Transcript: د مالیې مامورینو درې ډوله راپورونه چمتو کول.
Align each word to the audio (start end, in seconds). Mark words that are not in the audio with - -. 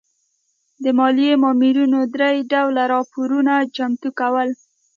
د 0.83 0.85
مالیې 0.97 1.33
مامورینو 1.43 1.99
درې 2.15 2.31
ډوله 2.51 2.83
راپورونه 2.93 3.53
چمتو 3.75 4.09
کول. 4.19 4.49